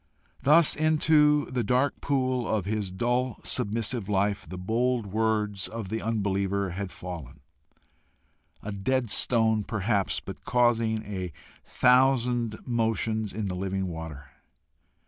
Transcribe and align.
Thus 0.41 0.75
into 0.75 1.45
the 1.51 1.63
dark 1.63 2.01
pool 2.01 2.47
of 2.47 2.65
his 2.65 2.89
dull 2.89 3.39
submissive 3.43 4.09
life, 4.09 4.47
the 4.49 4.57
bold 4.57 5.05
words 5.05 5.67
of 5.67 5.89
the 5.89 6.01
unbeliever 6.01 6.71
had 6.71 6.91
fallen 6.91 7.41
a 8.63 8.71
dead 8.71 9.11
stone 9.11 9.63
perhaps, 9.63 10.19
but 10.19 10.43
causing 10.43 11.03
a 11.05 11.31
thousand 11.63 12.57
motions 12.65 13.31
in 13.31 13.45
the 13.45 13.55
living 13.55 13.85
water. 13.89 14.31